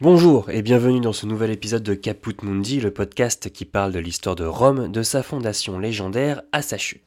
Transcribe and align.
Bonjour 0.00 0.50
et 0.50 0.62
bienvenue 0.62 0.98
dans 0.98 1.12
ce 1.12 1.24
nouvel 1.24 1.52
épisode 1.52 1.84
de 1.84 1.94
Caput 1.94 2.34
Mundi, 2.42 2.80
le 2.80 2.90
podcast 2.90 3.52
qui 3.52 3.64
parle 3.64 3.92
de 3.92 4.00
l'histoire 4.00 4.34
de 4.34 4.44
Rome, 4.44 4.90
de 4.90 5.04
sa 5.04 5.22
fondation 5.22 5.78
légendaire 5.78 6.42
à 6.50 6.62
sa 6.62 6.76
chute. 6.76 7.00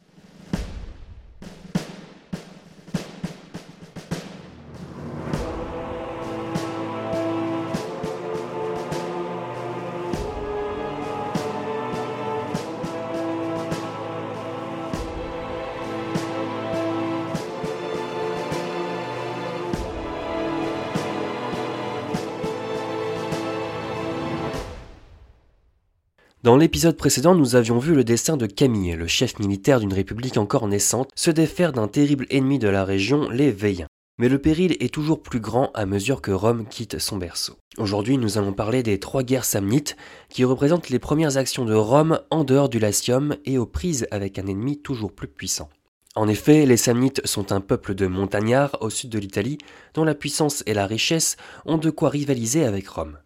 Dans 26.48 26.56
l'épisode 26.56 26.96
précédent, 26.96 27.36
nous 27.36 27.58
avions 27.58 27.78
vu 27.78 27.94
le 27.94 28.06
destin 28.06 28.38
de 28.38 28.46
Camille, 28.46 28.96
le 28.96 29.06
chef 29.06 29.38
militaire 29.38 29.82
d'une 29.82 29.92
république 29.92 30.38
encore 30.38 30.66
naissante, 30.70 31.10
se 31.14 31.30
défaire 31.30 31.74
d'un 31.74 31.90
terrible 31.90 32.26
ennemi 32.30 32.58
de 32.58 32.70
la 32.70 32.86
région, 32.86 33.30
les 33.30 33.52
Veiens. 33.52 33.90
Mais 34.18 34.30
le 34.30 34.40
péril 34.40 34.78
est 34.80 34.94
toujours 34.94 35.22
plus 35.22 35.42
grand 35.42 35.72
à 35.74 35.86
mesure 35.86 36.22
que 36.22 36.32
Rome 36.32 36.66
quitte 36.66 37.00
son 37.00 37.18
berceau. 37.18 37.58
Aujourd'hui, 37.78 38.18
nous 38.18 38.38
allons 38.38 38.54
parler 38.54 38.82
des 38.82 38.98
trois 38.98 39.24
guerres 39.24 39.44
samnites, 39.44 39.98
qui 40.30 40.46
représentent 40.46 40.88
les 40.88 41.00
premières 41.00 41.36
actions 41.36 41.66
de 41.66 41.74
Rome 41.74 42.22
en 42.32 42.46
dehors 42.46 42.70
du 42.70 42.80
Latium 42.80 43.36
et 43.44 43.58
aux 43.58 43.66
prises 43.66 44.08
avec 44.10 44.40
un 44.40 44.48
ennemi 44.48 44.80
toujours 44.80 45.12
plus 45.12 45.28
puissant. 45.28 45.68
En 46.16 46.30
effet, 46.30 46.66
les 46.66 46.78
Samnites 46.78 47.28
sont 47.28 47.52
un 47.52 47.60
peuple 47.60 47.94
de 47.94 48.08
montagnards 48.08 48.78
au 48.80 48.90
sud 48.90 49.10
de 49.10 49.20
l'Italie, 49.20 49.58
dont 49.96 50.06
la 50.06 50.16
puissance 50.16 50.64
et 50.66 50.74
la 50.74 50.88
richesse 50.88 51.36
ont 51.66 51.78
de 51.78 51.90
quoi 51.90 52.08
rivaliser 52.08 52.64
avec 52.64 52.88
Rome. 52.88 53.18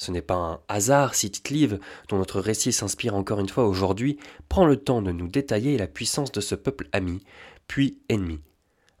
Ce 0.00 0.10
n'est 0.10 0.22
pas 0.22 0.34
un 0.34 0.60
hasard 0.68 1.14
si 1.14 1.30
Tite 1.30 1.78
dont 2.08 2.16
notre 2.16 2.40
récit 2.40 2.72
s'inspire 2.72 3.14
encore 3.14 3.38
une 3.38 3.50
fois 3.50 3.66
aujourd'hui, 3.66 4.18
prend 4.48 4.64
le 4.64 4.76
temps 4.76 5.02
de 5.02 5.12
nous 5.12 5.28
détailler 5.28 5.76
la 5.76 5.86
puissance 5.86 6.32
de 6.32 6.40
ce 6.40 6.54
peuple 6.54 6.88
ami, 6.92 7.22
puis 7.66 7.98
ennemi. 8.08 8.40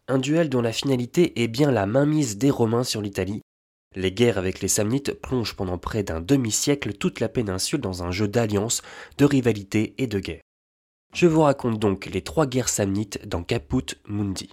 Un 0.08 0.18
duel 0.18 0.50
dont 0.50 0.60
la 0.60 0.74
finalité 0.74 1.42
est 1.42 1.48
bien 1.48 1.70
la 1.70 1.86
mainmise 1.86 2.36
des 2.36 2.50
Romains 2.50 2.84
sur 2.84 3.00
l'Italie. 3.00 3.40
Les 3.96 4.12
guerres 4.12 4.36
avec 4.36 4.60
les 4.60 4.68
Samnites 4.68 5.14
plongent 5.14 5.56
pendant 5.56 5.78
près 5.78 6.02
d'un 6.02 6.20
demi-siècle 6.20 6.92
toute 6.92 7.20
la 7.20 7.30
péninsule 7.30 7.80
dans 7.80 8.02
un 8.02 8.10
jeu 8.10 8.28
d'alliance, 8.28 8.82
de 9.16 9.24
rivalité 9.24 9.94
et 9.96 10.06
de 10.06 10.18
guerre. 10.18 10.42
Je 11.14 11.26
vous 11.26 11.40
raconte 11.40 11.78
donc 11.78 12.06
les 12.06 12.22
trois 12.22 12.46
guerres 12.46 12.68
samnites 12.68 13.26
dans 13.26 13.42
Caput 13.42 13.96
Mundi. 14.06 14.50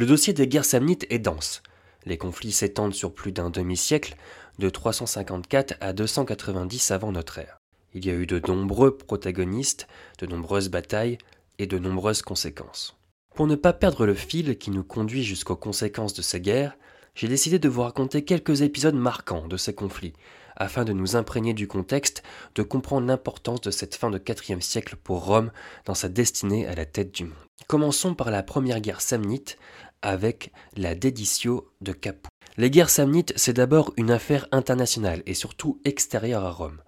Le 0.00 0.06
dossier 0.06 0.32
des 0.32 0.48
guerres 0.48 0.64
samnites 0.64 1.04
est 1.10 1.18
dense. 1.18 1.62
Les 2.06 2.16
conflits 2.16 2.52
s'étendent 2.52 2.94
sur 2.94 3.12
plus 3.12 3.32
d'un 3.32 3.50
demi-siècle, 3.50 4.16
de 4.58 4.70
354 4.70 5.74
à 5.82 5.92
290 5.92 6.90
avant 6.90 7.12
notre 7.12 7.36
ère. 7.36 7.58
Il 7.92 8.06
y 8.06 8.10
a 8.10 8.14
eu 8.14 8.24
de 8.24 8.40
nombreux 8.48 8.96
protagonistes, 8.96 9.88
de 10.18 10.24
nombreuses 10.24 10.70
batailles 10.70 11.18
et 11.58 11.66
de 11.66 11.78
nombreuses 11.78 12.22
conséquences. 12.22 12.96
Pour 13.34 13.46
ne 13.46 13.56
pas 13.56 13.74
perdre 13.74 14.06
le 14.06 14.14
fil 14.14 14.56
qui 14.56 14.70
nous 14.70 14.84
conduit 14.84 15.22
jusqu'aux 15.22 15.54
conséquences 15.54 16.14
de 16.14 16.22
ces 16.22 16.40
guerres, 16.40 16.78
j'ai 17.14 17.28
décidé 17.28 17.58
de 17.58 17.68
vous 17.68 17.82
raconter 17.82 18.24
quelques 18.24 18.62
épisodes 18.62 18.94
marquants 18.94 19.48
de 19.48 19.58
ces 19.58 19.74
conflits, 19.74 20.14
afin 20.56 20.86
de 20.86 20.94
nous 20.94 21.14
imprégner 21.14 21.52
du 21.52 21.68
contexte, 21.68 22.22
de 22.54 22.62
comprendre 22.62 23.06
l'importance 23.06 23.60
de 23.60 23.70
cette 23.70 23.96
fin 23.96 24.08
de 24.08 24.18
IVe 24.48 24.62
siècle 24.62 24.96
pour 24.96 25.26
Rome 25.26 25.50
dans 25.84 25.94
sa 25.94 26.08
destinée 26.08 26.66
à 26.66 26.74
la 26.74 26.86
tête 26.86 27.14
du 27.14 27.24
monde. 27.24 27.34
Commençons 27.66 28.14
par 28.14 28.30
la 28.30 28.42
première 28.42 28.80
guerre 28.80 29.00
samnite, 29.00 29.56
avec 30.02 30.52
la 30.76 30.94
déditio 30.94 31.70
de 31.80 31.92
Capoue. 31.92 32.28
Les 32.56 32.70
guerres 32.70 32.90
samnites, 32.90 33.32
c'est 33.36 33.52
d'abord 33.52 33.92
une 33.96 34.10
affaire 34.10 34.46
internationale 34.52 35.22
et 35.26 35.34
surtout 35.34 35.80
extérieure 35.84 36.44
à 36.44 36.50
Rome. 36.50 36.82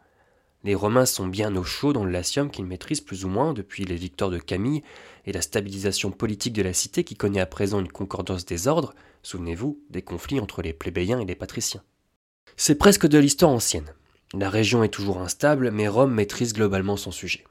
Les 0.64 0.74
Romains 0.74 1.06
sont 1.06 1.26
bien 1.26 1.56
au 1.56 1.64
chaud 1.64 1.92
dans 1.92 2.04
le 2.04 2.12
Latium 2.12 2.50
qu'ils 2.50 2.66
maîtrisent 2.66 3.00
plus 3.00 3.24
ou 3.24 3.28
moins 3.28 3.52
depuis 3.52 3.84
les 3.84 3.96
victoires 3.96 4.30
de 4.30 4.38
Camille 4.38 4.82
et 5.26 5.32
la 5.32 5.42
stabilisation 5.42 6.10
politique 6.10 6.52
de 6.52 6.62
la 6.62 6.72
cité 6.72 7.04
qui 7.04 7.16
connaît 7.16 7.40
à 7.40 7.46
présent 7.46 7.80
une 7.80 7.90
concordance 7.90 8.44
des 8.44 8.68
ordres, 8.68 8.94
souvenez-vous, 9.22 9.80
des 9.90 10.02
conflits 10.02 10.40
entre 10.40 10.62
les 10.62 10.72
plébéiens 10.72 11.20
et 11.20 11.24
les 11.24 11.34
patriciens. 11.34 11.82
C'est 12.56 12.76
presque 12.76 13.06
de 13.06 13.18
l'histoire 13.18 13.50
ancienne. 13.50 13.92
La 14.34 14.50
région 14.50 14.84
est 14.84 14.88
toujours 14.88 15.20
instable, 15.20 15.70
mais 15.70 15.88
Rome 15.88 16.14
maîtrise 16.14 16.52
globalement 16.52 16.96
son 16.96 17.10
sujet. 17.10 17.44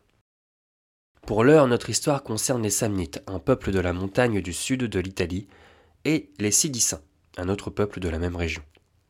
Pour 1.31 1.45
l'heure, 1.45 1.65
notre 1.65 1.89
histoire 1.89 2.23
concerne 2.23 2.61
les 2.61 2.69
Samnites, 2.69 3.23
un 3.25 3.39
peuple 3.39 3.71
de 3.71 3.79
la 3.79 3.93
montagne 3.93 4.41
du 4.41 4.51
sud 4.51 4.83
de 4.83 4.99
l'Italie, 4.99 5.47
et 6.03 6.29
les 6.39 6.51
Sidicins, 6.51 6.99
un 7.37 7.47
autre 7.47 7.69
peuple 7.69 8.01
de 8.01 8.09
la 8.09 8.19
même 8.19 8.35
région. 8.35 8.63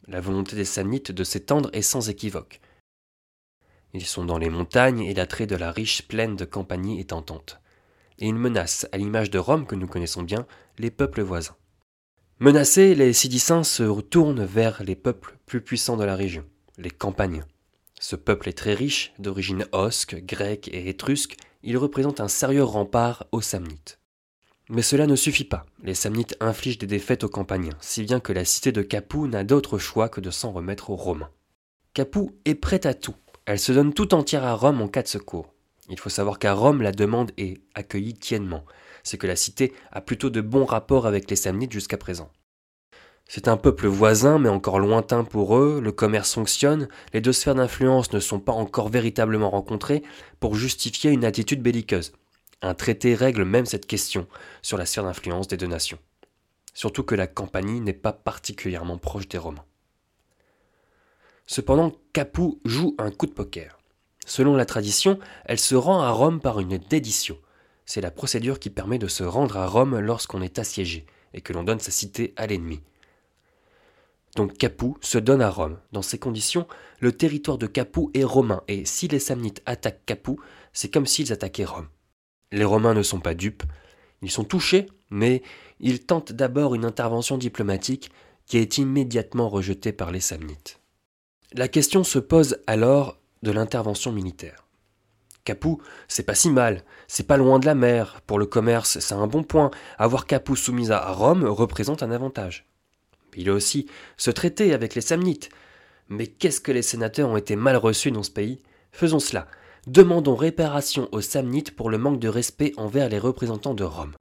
La 0.07 0.21
volonté 0.21 0.55
des 0.55 0.63
Samnites 0.63 1.11
de 1.11 1.23
s'étendre 1.23 1.71
est 1.73 1.81
sans 1.81 2.09
équivoque. 2.09 2.61
Ils 3.95 4.05
sont 4.05 4.23
dans 4.23 4.37
les 4.37 4.51
montagnes 4.51 5.01
et 5.01 5.15
l'attrait 5.15 5.47
de 5.47 5.55
la 5.55 5.71
riche 5.71 6.07
plaine 6.07 6.35
de 6.35 6.45
Campanie 6.45 6.99
est 6.99 7.11
en 7.11 7.23
tente. 7.23 7.59
Et 8.19 8.27
ils 8.27 8.35
menacent, 8.35 8.85
à 8.91 8.99
l'image 8.99 9.31
de 9.31 9.39
Rome 9.39 9.65
que 9.65 9.73
nous 9.73 9.87
connaissons 9.87 10.21
bien, 10.21 10.45
les 10.77 10.91
peuples 10.91 11.23
voisins. 11.23 11.57
Menacés, 12.37 12.93
les 12.93 13.13
Sidicins 13.13 13.63
se 13.63 13.81
retournent 13.81 14.45
vers 14.45 14.83
les 14.83 14.95
peuples 14.95 15.39
plus 15.47 15.61
puissants 15.61 15.97
de 15.97 16.05
la 16.05 16.15
région, 16.15 16.45
les 16.77 16.91
Campaniens. 16.91 17.47
Ce 17.99 18.15
peuple 18.15 18.49
est 18.49 18.57
très 18.57 18.75
riche, 18.75 19.11
d'origine 19.17 19.65
osque, 19.71 20.23
grecque 20.23 20.67
et 20.67 20.87
étrusque, 20.87 21.37
il 21.63 21.77
représente 21.77 22.19
un 22.19 22.27
sérieux 22.27 22.63
rempart 22.63 23.25
aux 23.31 23.41
Samnites. 23.41 23.99
Mais 24.69 24.81
cela 24.81 25.05
ne 25.05 25.15
suffit 25.15 25.43
pas. 25.43 25.65
Les 25.83 25.95
Samnites 25.95 26.37
infligent 26.39 26.77
des 26.77 26.87
défaites 26.87 27.23
aux 27.23 27.29
Campaniens, 27.29 27.77
si 27.81 28.03
bien 28.03 28.19
que 28.19 28.33
la 28.33 28.45
cité 28.45 28.71
de 28.71 28.81
Capoue 28.81 29.27
n'a 29.27 29.43
d'autre 29.43 29.77
choix 29.77 30.07
que 30.07 30.21
de 30.21 30.31
s'en 30.31 30.51
remettre 30.51 30.89
aux 30.89 30.95
Romains. 30.95 31.31
Capoue 31.93 32.37
est 32.45 32.55
prête 32.55 32.85
à 32.85 32.93
tout. 32.93 33.15
Elle 33.45 33.59
se 33.59 33.73
donne 33.73 33.93
tout 33.93 34.13
entière 34.13 34.45
à 34.45 34.53
Rome 34.53 34.81
en 34.81 34.87
cas 34.87 35.03
de 35.03 35.07
secours. 35.07 35.53
Il 35.89 35.99
faut 35.99 36.09
savoir 36.09 36.39
qu'à 36.39 36.53
Rome, 36.53 36.81
la 36.81 36.93
demande 36.93 37.31
est 37.37 37.59
accueillie 37.75 38.13
tiennement. 38.13 38.63
C'est 39.03 39.17
que 39.17 39.27
la 39.27 39.35
cité 39.35 39.73
a 39.91 39.99
plutôt 39.99 40.29
de 40.29 40.39
bons 40.39 40.63
rapports 40.63 41.05
avec 41.05 41.29
les 41.29 41.35
Samnites 41.35 41.73
jusqu'à 41.73 41.97
présent. 41.97 42.31
C'est 43.27 43.47
un 43.47 43.57
peuple 43.57 43.87
voisin, 43.87 44.39
mais 44.39 44.49
encore 44.49 44.79
lointain 44.79 45.23
pour 45.23 45.57
eux, 45.57 45.79
le 45.81 45.91
commerce 45.91 46.33
fonctionne, 46.33 46.89
les 47.13 47.21
deux 47.21 47.31
sphères 47.31 47.55
d'influence 47.55 48.11
ne 48.11 48.19
sont 48.19 48.39
pas 48.39 48.51
encore 48.51 48.89
véritablement 48.89 49.49
rencontrées 49.49 50.03
pour 50.39 50.55
justifier 50.55 51.11
une 51.11 51.25
attitude 51.25 51.61
belliqueuse. 51.61 52.11
Un 52.61 52.73
traité 52.73 53.15
règle 53.15 53.45
même 53.45 53.65
cette 53.65 53.87
question 53.87 54.27
sur 54.61 54.77
la 54.77 54.85
sphère 54.85 55.05
d'influence 55.05 55.47
des 55.47 55.57
deux 55.57 55.67
nations. 55.67 55.97
Surtout 56.73 57.03
que 57.03 57.15
la 57.15 57.27
Campanie 57.27 57.81
n'est 57.81 57.93
pas 57.93 58.13
particulièrement 58.13 58.97
proche 58.97 59.27
des 59.27 59.37
Romains. 59.37 59.65
Cependant, 61.47 61.91
Capoue 62.13 62.61
joue 62.63 62.95
un 62.97 63.11
coup 63.11 63.25
de 63.25 63.33
poker. 63.33 63.77
Selon 64.25 64.55
la 64.55 64.65
tradition, 64.65 65.19
elle 65.45 65.59
se 65.59 65.75
rend 65.75 66.01
à 66.01 66.11
Rome 66.11 66.39
par 66.39 66.59
une 66.59 66.77
dédition. 66.77 67.37
C'est 67.85 68.01
la 68.01 68.11
procédure 68.11 68.59
qui 68.59 68.69
permet 68.69 68.99
de 68.99 69.07
se 69.07 69.23
rendre 69.23 69.57
à 69.57 69.67
Rome 69.67 69.99
lorsqu'on 69.99 70.41
est 70.41 70.59
assiégé 70.59 71.05
et 71.33 71.41
que 71.41 71.53
l'on 71.53 71.63
donne 71.63 71.79
sa 71.79 71.91
cité 71.91 72.33
à 72.37 72.47
l'ennemi. 72.47 72.81
Donc 74.35 74.57
Capoue 74.57 74.97
se 75.01 75.17
donne 75.17 75.41
à 75.41 75.49
Rome. 75.49 75.77
Dans 75.91 76.01
ces 76.01 76.17
conditions, 76.17 76.67
le 76.99 77.11
territoire 77.11 77.57
de 77.57 77.67
Capoue 77.67 78.11
est 78.13 78.23
romain, 78.23 78.63
et 78.67 78.85
si 78.85 79.07
les 79.07 79.19
Samnites 79.19 79.61
attaquent 79.65 80.05
Capoue, 80.05 80.39
c'est 80.73 80.89
comme 80.89 81.05
s'ils 81.05 81.33
attaquaient 81.33 81.65
Rome. 81.65 81.87
Les 82.51 82.63
Romains 82.63 82.93
ne 82.93 83.03
sont 83.03 83.19
pas 83.19 83.33
dupes, 83.33 83.63
ils 84.21 84.31
sont 84.31 84.43
touchés, 84.43 84.87
mais 85.09 85.41
ils 85.79 86.05
tentent 86.05 86.31
d'abord 86.31 86.75
une 86.75 86.85
intervention 86.85 87.37
diplomatique 87.37 88.11
qui 88.45 88.57
est 88.57 88.77
immédiatement 88.77 89.49
rejetée 89.49 89.91
par 89.91 90.11
les 90.11 90.19
Samnites. 90.19 90.79
La 91.53 91.67
question 91.67 92.03
se 92.03 92.19
pose 92.19 92.57
alors 92.67 93.17
de 93.43 93.51
l'intervention 93.51 94.11
militaire. 94.11 94.67
Capoue, 95.43 95.81
c'est 96.07 96.23
pas 96.23 96.35
si 96.35 96.49
mal, 96.49 96.83
c'est 97.07 97.25
pas 97.25 97.37
loin 97.37 97.59
de 97.59 97.65
la 97.65 97.75
mer, 97.75 98.21
pour 98.27 98.37
le 98.37 98.45
commerce 98.45 98.99
c'est 98.99 99.15
un 99.15 99.27
bon 99.27 99.43
point, 99.43 99.71
avoir 99.97 100.27
Capoue 100.27 100.55
soumise 100.55 100.91
à 100.91 101.11
Rome 101.11 101.43
représente 101.45 102.03
un 102.03 102.11
avantage. 102.11 102.70
Il 103.35 103.49
a 103.49 103.53
aussi 103.53 103.87
ce 104.17 104.31
traité 104.31 104.73
avec 104.73 104.95
les 104.95 105.01
Samnites. 105.01 105.49
Mais 106.09 106.27
qu'est-ce 106.27 106.61
que 106.61 106.71
les 106.71 106.81
sénateurs 106.81 107.29
ont 107.29 107.37
été 107.37 107.55
mal 107.55 107.77
reçus 107.77 108.11
dans 108.11 108.23
ce 108.23 108.31
pays? 108.31 108.61
Faisons 108.91 109.19
cela. 109.19 109.47
Demandons 109.87 110.35
réparation 110.35 111.09
aux 111.11 111.21
Samnites 111.21 111.75
pour 111.75 111.89
le 111.89 111.97
manque 111.97 112.19
de 112.19 112.27
respect 112.27 112.73
envers 112.77 113.09
les 113.09 113.17
représentants 113.17 113.73
de 113.73 113.83
Rome. 113.83 114.13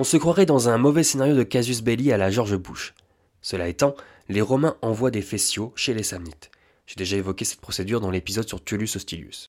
On 0.00 0.04
se 0.04 0.16
croirait 0.16 0.46
dans 0.46 0.70
un 0.70 0.78
mauvais 0.78 1.02
scénario 1.02 1.34
de 1.34 1.42
casus 1.42 1.82
belli 1.82 2.10
à 2.10 2.16
la 2.16 2.30
George 2.30 2.56
Bush. 2.56 2.94
Cela 3.42 3.68
étant, 3.68 3.94
les 4.28 4.40
Romains 4.40 4.76
envoient 4.82 5.10
des 5.10 5.22
fessiaux 5.22 5.72
chez 5.76 5.94
les 5.94 6.02
Samnites. 6.02 6.50
J'ai 6.86 6.96
déjà 6.96 7.16
évoqué 7.16 7.44
cette 7.44 7.60
procédure 7.60 8.00
dans 8.00 8.10
l'épisode 8.10 8.48
sur 8.48 8.62
Tullus 8.62 8.96
Hostilius. 8.96 9.48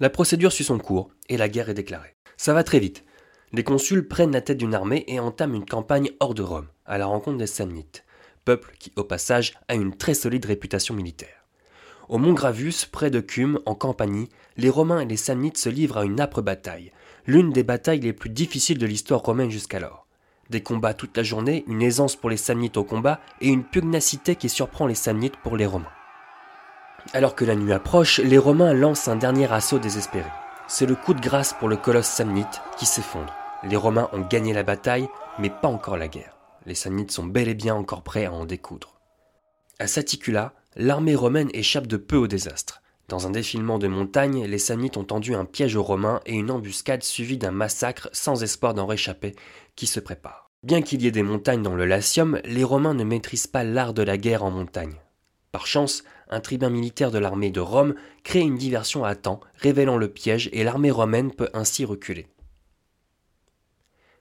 La 0.00 0.10
procédure 0.10 0.52
suit 0.52 0.64
son 0.64 0.78
cours 0.78 1.10
et 1.28 1.36
la 1.36 1.48
guerre 1.48 1.68
est 1.68 1.74
déclarée. 1.74 2.16
Ça 2.36 2.54
va 2.54 2.64
très 2.64 2.80
vite. 2.80 3.04
Les 3.52 3.64
consuls 3.64 4.08
prennent 4.08 4.32
la 4.32 4.40
tête 4.40 4.58
d'une 4.58 4.74
armée 4.74 5.04
et 5.06 5.20
entament 5.20 5.54
une 5.54 5.66
campagne 5.66 6.10
hors 6.20 6.34
de 6.34 6.42
Rome, 6.42 6.68
à 6.86 6.98
la 6.98 7.06
rencontre 7.06 7.38
des 7.38 7.46
Samnites, 7.46 8.04
peuple 8.44 8.74
qui, 8.78 8.92
au 8.96 9.04
passage, 9.04 9.54
a 9.68 9.74
une 9.74 9.96
très 9.96 10.14
solide 10.14 10.46
réputation 10.46 10.94
militaire. 10.94 11.46
Au 12.08 12.18
mont 12.18 12.32
Gravus, 12.32 12.86
près 12.90 13.10
de 13.10 13.20
Cume, 13.20 13.60
en 13.64 13.74
Campanie, 13.74 14.28
les 14.56 14.70
Romains 14.70 15.00
et 15.00 15.06
les 15.06 15.16
Samnites 15.16 15.58
se 15.58 15.68
livrent 15.68 15.98
à 15.98 16.04
une 16.04 16.20
âpre 16.20 16.42
bataille, 16.42 16.92
l'une 17.26 17.52
des 17.52 17.62
batailles 17.62 18.00
les 18.00 18.12
plus 18.12 18.30
difficiles 18.30 18.78
de 18.78 18.86
l'histoire 18.86 19.22
romaine 19.22 19.50
jusqu'alors. 19.50 20.01
Des 20.52 20.60
combats 20.60 20.92
toute 20.92 21.16
la 21.16 21.22
journée, 21.22 21.64
une 21.66 21.80
aisance 21.80 22.14
pour 22.14 22.28
les 22.28 22.36
Samnites 22.36 22.76
au 22.76 22.84
combat 22.84 23.20
et 23.40 23.48
une 23.48 23.64
pugnacité 23.64 24.36
qui 24.36 24.50
surprend 24.50 24.86
les 24.86 24.94
Samnites 24.94 25.38
pour 25.38 25.56
les 25.56 25.64
Romains. 25.64 25.86
Alors 27.14 27.34
que 27.34 27.46
la 27.46 27.56
nuit 27.56 27.72
approche, 27.72 28.18
les 28.18 28.36
Romains 28.36 28.74
lancent 28.74 29.08
un 29.08 29.16
dernier 29.16 29.50
assaut 29.50 29.78
désespéré. 29.78 30.28
C'est 30.68 30.84
le 30.84 30.94
coup 30.94 31.14
de 31.14 31.22
grâce 31.22 31.54
pour 31.54 31.70
le 31.70 31.78
colosse 31.78 32.06
samnite 32.06 32.60
qui 32.76 32.84
s'effondre. 32.84 33.32
Les 33.62 33.76
Romains 33.76 34.10
ont 34.12 34.20
gagné 34.20 34.52
la 34.52 34.62
bataille, 34.62 35.08
mais 35.38 35.48
pas 35.48 35.68
encore 35.68 35.96
la 35.96 36.08
guerre. 36.08 36.36
Les 36.66 36.74
Samnites 36.74 37.12
sont 37.12 37.24
bel 37.24 37.48
et 37.48 37.54
bien 37.54 37.74
encore 37.74 38.02
prêts 38.02 38.26
à 38.26 38.32
en 38.32 38.44
découdre. 38.44 39.00
À 39.78 39.86
Saticula, 39.86 40.52
l'armée 40.76 41.14
romaine 41.14 41.48
échappe 41.54 41.86
de 41.86 41.96
peu 41.96 42.16
au 42.16 42.26
désastre. 42.26 42.82
Dans 43.08 43.26
un 43.26 43.30
défilement 43.30 43.78
de 43.78 43.88
montagnes, 43.88 44.44
les 44.44 44.58
Samnites 44.58 44.98
ont 44.98 45.04
tendu 45.04 45.34
un 45.34 45.46
piège 45.46 45.76
aux 45.76 45.82
Romains 45.82 46.20
et 46.26 46.34
une 46.34 46.50
embuscade 46.50 47.02
suivie 47.02 47.38
d'un 47.38 47.52
massacre 47.52 48.10
sans 48.12 48.42
espoir 48.42 48.74
d'en 48.74 48.84
réchapper 48.84 49.34
qui 49.76 49.86
se 49.86 49.98
prépare. 49.98 50.41
Bien 50.62 50.80
qu'il 50.80 51.02
y 51.02 51.08
ait 51.08 51.12
des 51.12 51.24
montagnes 51.24 51.62
dans 51.62 51.74
le 51.74 51.86
Latium, 51.86 52.40
les 52.44 52.62
Romains 52.62 52.94
ne 52.94 53.02
maîtrisent 53.02 53.48
pas 53.48 53.64
l'art 53.64 53.92
de 53.94 54.02
la 54.02 54.16
guerre 54.16 54.44
en 54.44 54.52
montagne. 54.52 54.94
Par 55.50 55.66
chance, 55.66 56.04
un 56.30 56.40
tribun 56.40 56.70
militaire 56.70 57.10
de 57.10 57.18
l'armée 57.18 57.50
de 57.50 57.60
Rome 57.60 57.94
crée 58.22 58.40
une 58.40 58.56
diversion 58.56 59.04
à 59.04 59.16
temps, 59.16 59.40
révélant 59.56 59.96
le 59.96 60.08
piège 60.08 60.48
et 60.52 60.62
l'armée 60.62 60.92
romaine 60.92 61.32
peut 61.32 61.50
ainsi 61.52 61.84
reculer. 61.84 62.28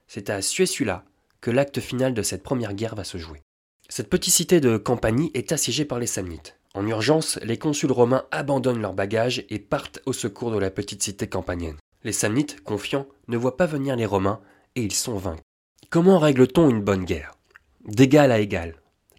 C'est 0.08 0.32
à 0.32 0.42
Suessula 0.42 1.06
que 1.42 1.52
l'acte 1.52 1.80
final 1.80 2.14
de 2.14 2.24
cette 2.24 2.44
première 2.44 2.74
guerre 2.74 2.96
va 2.96 3.04
se 3.04 3.20
jouer. 3.20 3.44
Cette 3.88 4.10
petite 4.10 4.34
cité 4.34 4.60
de 4.60 4.78
Campanie 4.78 5.32
est 5.34 5.52
assiégée 5.52 5.86
par 5.86 6.00
les 6.00 6.08
Samnites. 6.08 6.58
En 6.74 6.88
urgence, 6.88 7.38
les 7.44 7.58
consuls 7.58 7.92
romains 7.92 8.26
abandonnent 8.32 8.82
leurs 8.82 8.94
bagages 8.94 9.46
et 9.50 9.60
partent 9.60 10.02
au 10.06 10.14
secours 10.14 10.52
de 10.52 10.58
la 10.58 10.72
petite 10.72 11.04
cité 11.04 11.28
campanienne. 11.28 11.78
Les 12.04 12.14
Samnites, 12.14 12.64
confiants, 12.64 13.08
ne 13.28 13.38
voient 13.38 13.58
pas 13.58 13.68
venir 13.68 13.96
les 13.96 14.06
Romains 14.06 14.42
et 14.76 14.82
ils 14.82 14.94
sont 14.94 15.18
vaincus. 15.18 15.44
Comment 15.92 16.20
règle-t-on 16.20 16.70
une 16.70 16.82
bonne 16.82 17.04
guerre? 17.04 17.34
D'égal 17.86 18.32
à 18.32 18.40
égal. 18.40 18.76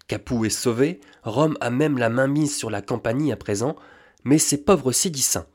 Capoue 0.07 0.45
est 0.45 0.49
sauvé, 0.49 1.01
Rome 1.21 1.55
a 1.61 1.69
même 1.69 1.99
la 1.99 2.09
main 2.09 2.25
mise 2.25 2.57
sur 2.57 2.71
la 2.71 2.81
Campanie 2.81 3.31
à 3.31 3.35
présent, 3.35 3.75
mais 4.23 4.39
ces 4.39 4.57
pauvres 4.57 4.91
Sidicins, 4.91 5.45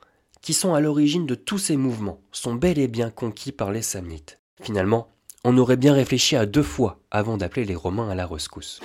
qui 0.42 0.52
sont 0.54 0.74
à 0.74 0.80
l'origine 0.80 1.26
de 1.26 1.34
tous 1.34 1.58
ces 1.58 1.76
mouvements, 1.76 2.20
sont 2.30 2.54
bel 2.54 2.78
et 2.78 2.86
bien 2.86 3.10
conquis 3.10 3.50
par 3.50 3.72
les 3.72 3.82
Samnites. 3.82 4.38
Finalement, 4.62 5.08
on 5.42 5.58
aurait 5.58 5.76
bien 5.76 5.92
réfléchi 5.92 6.36
à 6.36 6.46
deux 6.46 6.62
fois 6.62 7.00
avant 7.10 7.36
d'appeler 7.36 7.64
les 7.64 7.74
Romains 7.74 8.10
à 8.10 8.14
la 8.14 8.24
rescousse. 8.24 8.78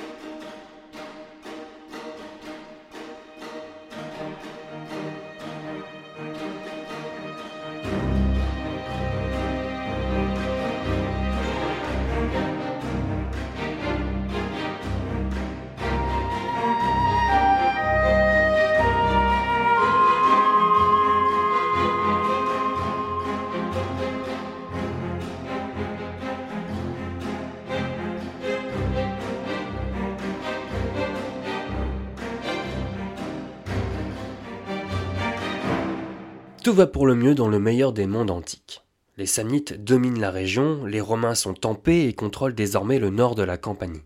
Tout 36.64 36.72
va 36.72 36.88
pour 36.88 37.06
le 37.06 37.14
mieux 37.14 37.36
dans 37.36 37.50
le 37.50 37.60
meilleur 37.60 37.92
des 37.92 38.08
mondes 38.08 38.32
antiques. 38.32 38.84
Les 39.18 39.26
Samnites 39.26 39.84
dominent 39.84 40.22
la 40.22 40.32
région, 40.32 40.86
les 40.86 41.02
Romains 41.02 41.36
sont 41.36 41.54
tempés 41.54 42.08
et 42.08 42.14
contrôlent 42.14 42.56
désormais 42.56 43.00
le 43.00 43.10
nord 43.10 43.36
de 43.36 43.44
la 43.44 43.58
Campanie. 43.58 44.04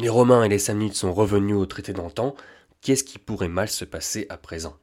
Les 0.00 0.08
Romains 0.08 0.44
et 0.44 0.48
les 0.48 0.60
Samnites 0.60 0.94
sont 0.94 1.12
revenus 1.12 1.56
au 1.56 1.66
traité 1.66 1.92
d'antan, 1.92 2.36
qu'est-ce 2.80 3.02
qui 3.02 3.18
pourrait 3.18 3.48
mal 3.48 3.68
se 3.68 3.84
passer 3.84 4.26
à 4.28 4.36
présent? 4.36 4.76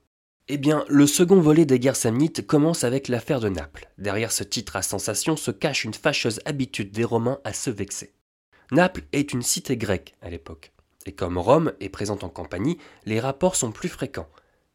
Eh 0.49 0.57
bien, 0.57 0.83
le 0.89 1.07
second 1.07 1.39
volet 1.39 1.63
des 1.63 1.79
guerres 1.79 1.95
samnites 1.95 2.45
commence 2.45 2.83
avec 2.83 3.07
l'affaire 3.07 3.39
de 3.39 3.47
Naples. 3.47 3.89
Derrière 3.97 4.33
ce 4.33 4.43
titre 4.43 4.75
à 4.75 4.81
sensation 4.81 5.37
se 5.37 5.51
cache 5.51 5.85
une 5.85 5.93
fâcheuse 5.93 6.41
habitude 6.43 6.91
des 6.91 7.05
Romains 7.05 7.39
à 7.45 7.53
se 7.53 7.69
vexer. 7.69 8.11
Naples 8.73 9.03
est 9.13 9.31
une 9.31 9.43
cité 9.43 9.77
grecque 9.77 10.13
à 10.21 10.29
l'époque, 10.29 10.73
et 11.05 11.13
comme 11.13 11.37
Rome 11.37 11.71
est 11.79 11.87
présente 11.87 12.25
en 12.25 12.29
Campanie, 12.29 12.79
les 13.05 13.21
rapports 13.21 13.55
sont 13.55 13.71
plus 13.71 13.89
fréquents. 13.89 14.27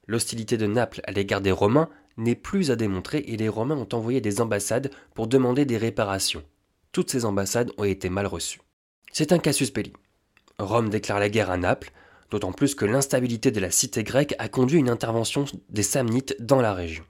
L'hostilité 0.06 0.56
de 0.56 0.67
Naples 0.67 1.00
à 1.05 1.12
l'égard 1.12 1.41
des 1.41 1.52
Romains 1.52 1.88
n'est 2.17 2.35
plus 2.35 2.70
à 2.70 2.76
démontrer 2.76 3.19
et 3.26 3.37
les 3.37 3.49
Romains 3.49 3.76
ont 3.76 3.88
envoyé 3.93 4.20
des 4.20 4.41
ambassades 4.41 4.91
pour 5.14 5.26
demander 5.26 5.64
des 5.64 5.76
réparations. 5.76 6.43
Toutes 6.93 7.11
ces 7.11 7.25
ambassades 7.25 7.70
ont 7.79 7.85
été 7.85 8.11
mal 8.11 8.26
reçues. 8.26 8.61
C'est 9.12 9.32
un 9.32 9.38
casus 9.38 9.73
belli. 9.73 9.93
Rome 10.58 10.91
déclare 10.91 11.20
la 11.20 11.29
guerre 11.29 11.50
à 11.50 11.56
Naples, 11.56 11.93
d'autant 12.31 12.52
plus 12.52 12.75
que 12.75 12.85
l'instabilité 12.85 13.50
de 13.50 13.61
la 13.61 13.70
cité 13.70 14.02
grecque 14.05 14.35
a 14.38 14.49
conduit 14.49 14.79
une 14.79 14.91
intervention 14.91 15.44
des 15.69 15.82
Samnites 15.82 16.37
dans 16.41 16.61
la 16.61 16.75
région. 16.75 17.05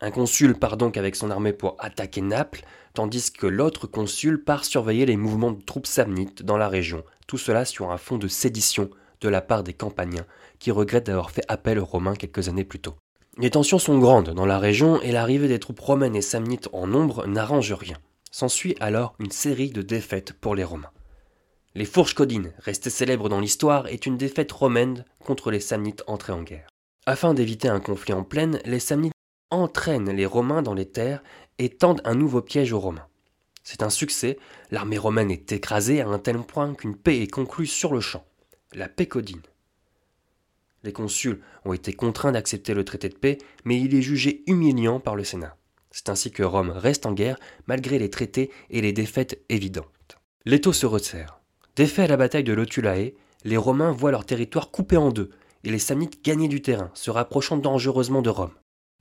Un 0.00 0.12
consul 0.12 0.54
part 0.54 0.76
donc 0.76 0.96
avec 0.96 1.16
son 1.16 1.30
armée 1.30 1.52
pour 1.52 1.76
attaquer 1.80 2.20
Naples, 2.20 2.62
tandis 2.94 3.32
que 3.32 3.46
l'autre 3.46 3.88
consul 3.88 4.42
part 4.42 4.64
surveiller 4.64 5.06
les 5.06 5.16
mouvements 5.16 5.50
de 5.50 5.62
troupes 5.62 5.88
samnites 5.88 6.42
dans 6.44 6.56
la 6.56 6.68
région, 6.68 7.02
tout 7.26 7.38
cela 7.38 7.64
sur 7.64 7.90
un 7.90 7.98
fond 7.98 8.16
de 8.16 8.28
sédition 8.28 8.90
de 9.20 9.28
la 9.28 9.40
part 9.40 9.64
des 9.64 9.72
Campaniens, 9.72 10.26
qui 10.58 10.70
regrettent 10.70 11.06
d'avoir 11.06 11.30
fait 11.30 11.44
appel 11.48 11.78
aux 11.78 11.84
Romains 11.84 12.14
quelques 12.14 12.48
années 12.48 12.64
plus 12.64 12.80
tôt. 12.80 12.94
Les 13.36 13.50
tensions 13.50 13.78
sont 13.78 13.98
grandes 13.98 14.30
dans 14.30 14.46
la 14.46 14.58
région 14.58 15.00
et 15.02 15.12
l'arrivée 15.12 15.48
des 15.48 15.60
troupes 15.60 15.80
romaines 15.80 16.16
et 16.16 16.22
samnites 16.22 16.68
en 16.72 16.86
nombre 16.86 17.26
n'arrange 17.26 17.72
rien. 17.72 17.96
S'ensuit 18.30 18.76
alors 18.80 19.14
une 19.18 19.30
série 19.30 19.70
de 19.70 19.82
défaites 19.82 20.32
pour 20.32 20.54
les 20.54 20.64
Romains. 20.64 20.90
Les 21.74 21.84
Fourches 21.84 22.14
Codines, 22.14 22.52
restées 22.58 22.90
célèbres 22.90 23.28
dans 23.28 23.40
l'histoire, 23.40 23.86
est 23.86 24.06
une 24.06 24.16
défaite 24.16 24.50
romaine 24.50 25.04
contre 25.24 25.50
les 25.50 25.60
Samnites 25.60 26.02
entrés 26.06 26.32
en 26.32 26.42
guerre. 26.42 26.68
Afin 27.06 27.34
d'éviter 27.34 27.68
un 27.68 27.80
conflit 27.80 28.12
en 28.12 28.24
plaine, 28.24 28.60
les 28.64 28.80
Samnites 28.80 29.12
entraînent 29.50 30.10
les 30.10 30.26
Romains 30.26 30.62
dans 30.62 30.74
les 30.74 30.90
terres 30.90 31.22
et 31.58 31.70
tendent 31.70 32.02
un 32.04 32.14
nouveau 32.14 32.42
piège 32.42 32.72
aux 32.72 32.80
Romains. 32.80 33.06
C'est 33.62 33.82
un 33.82 33.90
succès, 33.90 34.38
l'armée 34.70 34.98
romaine 34.98 35.30
est 35.30 35.52
écrasée 35.52 36.00
à 36.00 36.08
un 36.08 36.18
tel 36.18 36.38
point 36.38 36.74
qu'une 36.74 36.96
paix 36.96 37.20
est 37.20 37.30
conclue 37.30 37.66
sur 37.66 37.92
le 37.92 38.00
champ 38.00 38.24
la 38.72 38.88
paix 38.88 39.06
codine. 39.06 39.42
Les 40.88 40.94
consuls 40.94 41.40
ont 41.66 41.74
été 41.74 41.92
contraints 41.92 42.32
d'accepter 42.32 42.72
le 42.72 42.82
traité 42.82 43.10
de 43.10 43.14
paix, 43.14 43.36
mais 43.66 43.78
il 43.78 43.94
est 43.94 44.00
jugé 44.00 44.42
humiliant 44.46 45.00
par 45.00 45.16
le 45.16 45.22
Sénat. 45.22 45.54
C'est 45.90 46.08
ainsi 46.08 46.30
que 46.30 46.42
Rome 46.42 46.70
reste 46.70 47.04
en 47.04 47.12
guerre 47.12 47.36
malgré 47.66 47.98
les 47.98 48.08
traités 48.08 48.50
et 48.70 48.80
les 48.80 48.94
défaites 48.94 49.38
évidentes. 49.50 50.16
L'étau 50.46 50.72
se 50.72 50.86
resserre. 50.86 51.40
Défait 51.76 52.04
à 52.04 52.06
la 52.06 52.16
bataille 52.16 52.42
de 52.42 52.54
Lotulae, 52.54 53.12
les 53.44 53.56
Romains 53.58 53.92
voient 53.92 54.12
leur 54.12 54.24
territoire 54.24 54.70
coupé 54.70 54.96
en 54.96 55.10
deux 55.10 55.28
et 55.62 55.70
les 55.70 55.78
Samnites 55.78 56.24
gagner 56.24 56.48
du 56.48 56.62
terrain, 56.62 56.90
se 56.94 57.10
rapprochant 57.10 57.58
dangereusement 57.58 58.22
de 58.22 58.30
Rome. 58.30 58.54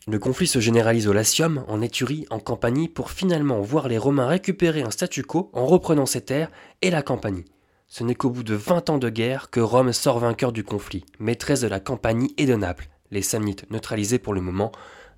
Le 0.07 0.19
conflit 0.19 0.47
se 0.47 0.59
généralise 0.59 1.07
au 1.07 1.13
Latium, 1.13 1.63
en 1.69 1.81
Éturie, 1.81 2.25
en 2.29 2.39
Campanie, 2.39 2.89
pour 2.89 3.11
finalement 3.11 3.61
voir 3.61 3.87
les 3.87 3.97
Romains 3.97 4.27
récupérer 4.27 4.81
un 4.81 4.91
statu 4.91 5.23
quo 5.23 5.51
en 5.53 5.65
reprenant 5.65 6.05
ces 6.05 6.19
terres 6.19 6.51
et 6.81 6.89
la 6.89 7.01
Campanie. 7.01 7.45
Ce 7.89 8.03
n'est 8.03 8.15
qu'au 8.15 8.29
bout 8.29 8.43
de 8.43 8.53
20 8.53 8.89
ans 8.89 8.97
de 8.97 9.09
guerre 9.09 9.49
que 9.49 9.61
Rome 9.61 9.93
sort 9.93 10.19
vainqueur 10.19 10.51
du 10.51 10.65
conflit, 10.65 11.05
maîtresse 11.19 11.61
de 11.61 11.67
la 11.67 11.79
Campanie 11.79 12.33
et 12.37 12.45
de 12.45 12.55
Naples, 12.55 12.89
les 13.11 13.21
Samnites 13.21 13.65
neutralisés 13.71 14.19
pour 14.19 14.33
le 14.33 14.41
moment, 14.41 14.73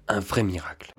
un 0.08 0.20
vrai 0.20 0.44
miracle. 0.44 0.94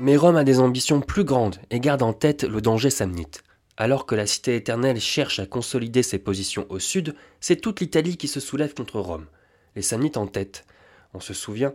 Mais 0.00 0.16
Rome 0.16 0.34
a 0.34 0.42
des 0.42 0.58
ambitions 0.58 1.00
plus 1.00 1.22
grandes 1.22 1.58
et 1.70 1.78
garde 1.78 2.02
en 2.02 2.12
tête 2.12 2.42
le 2.42 2.60
danger 2.60 2.90
samnite. 2.90 3.44
Alors 3.76 4.06
que 4.06 4.14
la 4.14 4.26
cité 4.26 4.56
éternelle 4.56 5.00
cherche 5.00 5.38
à 5.38 5.46
consolider 5.46 6.02
ses 6.02 6.18
positions 6.18 6.66
au 6.68 6.78
sud, 6.78 7.14
c'est 7.40 7.60
toute 7.60 7.80
l'Italie 7.80 8.16
qui 8.16 8.28
se 8.28 8.40
soulève 8.40 8.74
contre 8.74 9.00
Rome. 9.00 9.26
Les 9.74 9.82
Samnites 9.82 10.18
en 10.18 10.26
tête. 10.26 10.66
On 11.14 11.20
se 11.20 11.34
souvient 11.34 11.74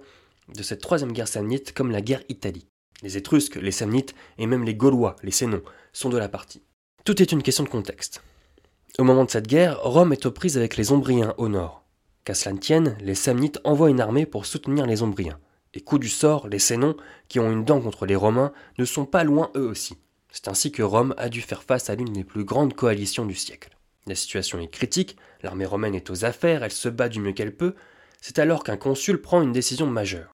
de 0.55 0.63
cette 0.63 0.81
troisième 0.81 1.11
guerre 1.11 1.27
samnite 1.27 1.73
comme 1.73 1.91
la 1.91 2.01
guerre 2.01 2.23
italique. 2.29 2.67
Les 3.03 3.17
Étrusques, 3.17 3.55
les 3.55 3.71
Samnites 3.71 4.15
et 4.37 4.47
même 4.47 4.63
les 4.63 4.75
Gaulois, 4.75 5.15
les 5.23 5.31
Sénons, 5.31 5.63
sont 5.93 6.09
de 6.09 6.17
la 6.17 6.29
partie. 6.29 6.63
Tout 7.03 7.21
est 7.21 7.31
une 7.31 7.43
question 7.43 7.63
de 7.63 7.69
contexte. 7.69 8.21
Au 8.97 9.03
moment 9.03 9.25
de 9.25 9.29
cette 9.29 9.47
guerre, 9.47 9.79
Rome 9.81 10.13
est 10.13 10.25
aux 10.25 10.31
prises 10.31 10.57
avec 10.57 10.77
les 10.77 10.91
Ombriens 10.91 11.33
au 11.37 11.49
nord. 11.49 11.83
Qu'à 12.23 12.33
cela 12.33 12.55
tienne, 12.57 12.97
les 12.99 13.15
Samnites 13.15 13.59
envoient 13.63 13.89
une 13.89 14.01
armée 14.01 14.25
pour 14.25 14.45
soutenir 14.45 14.85
les 14.85 15.03
Ombriens. 15.03 15.39
Et 15.73 15.81
coup 15.81 15.99
du 15.99 16.09
sort, 16.09 16.47
les 16.47 16.59
Sénons, 16.59 16.97
qui 17.27 17.39
ont 17.39 17.51
une 17.51 17.65
dent 17.65 17.79
contre 17.79 18.05
les 18.05 18.15
Romains, 18.15 18.51
ne 18.77 18.85
sont 18.85 19.05
pas 19.05 19.23
loin 19.23 19.51
eux 19.55 19.67
aussi. 19.67 19.97
C'est 20.37 20.49
ainsi 20.49 20.71
que 20.71 20.83
Rome 20.83 21.15
a 21.17 21.29
dû 21.29 21.41
faire 21.41 21.63
face 21.63 21.89
à 21.89 21.95
l'une 21.95 22.13
des 22.13 22.23
plus 22.23 22.43
grandes 22.43 22.75
coalitions 22.75 23.25
du 23.25 23.33
siècle. 23.33 23.75
La 24.05 24.13
situation 24.13 24.59
est 24.59 24.67
critique, 24.67 25.17
l'armée 25.41 25.65
romaine 25.65 25.95
est 25.95 26.11
aux 26.11 26.25
affaires, 26.25 26.63
elle 26.63 26.71
se 26.71 26.89
bat 26.89 27.09
du 27.09 27.19
mieux 27.19 27.31
qu'elle 27.31 27.55
peut. 27.55 27.73
C'est 28.21 28.37
alors 28.37 28.63
qu'un 28.63 28.77
consul 28.77 29.19
prend 29.19 29.41
une 29.41 29.51
décision 29.51 29.87
majeure. 29.87 30.29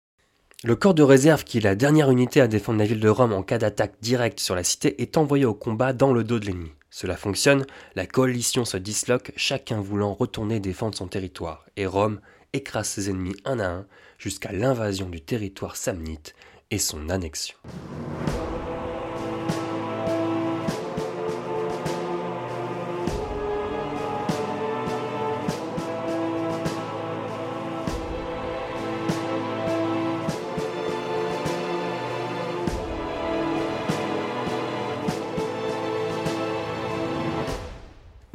Le 0.65 0.75
corps 0.75 0.93
de 0.93 1.03
réserve, 1.03 1.45
qui 1.45 1.59
est 1.59 1.61
la 1.61 1.75
dernière 1.75 2.11
unité 2.11 2.41
à 2.41 2.49
défendre 2.49 2.79
la 2.79 2.85
ville 2.85 2.99
de 2.99 3.07
Rome 3.07 3.31
en 3.31 3.43
cas 3.43 3.59
d'attaque 3.59 3.95
directe 4.01 4.41
sur 4.41 4.55
la 4.55 4.65
cité, 4.65 5.01
est 5.01 5.15
envoyé 5.15 5.45
au 5.45 5.53
combat 5.53 5.93
dans 5.93 6.11
le 6.11 6.25
dos 6.25 6.37
de 6.37 6.47
l'ennemi. 6.47 6.73
Cela 6.89 7.15
fonctionne, 7.15 7.65
la 7.95 8.05
coalition 8.05 8.65
se 8.65 8.75
disloque, 8.75 9.31
chacun 9.37 9.79
voulant 9.79 10.13
retourner 10.13 10.59
défendre 10.59 10.97
son 10.97 11.07
territoire, 11.07 11.65
et 11.77 11.85
Rome 11.85 12.19
écrase 12.51 12.89
ses 12.89 13.09
ennemis 13.09 13.37
un 13.45 13.61
à 13.61 13.69
un 13.69 13.85
jusqu'à 14.17 14.51
l'invasion 14.51 15.07
du 15.07 15.21
territoire 15.21 15.77
samnite 15.77 16.35
et 16.71 16.77
son 16.77 17.09
annexion. 17.09 17.55